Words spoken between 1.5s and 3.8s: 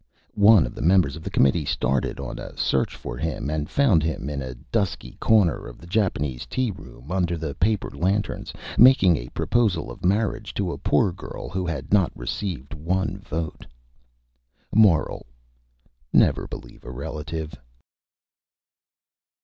started on a Search for him, and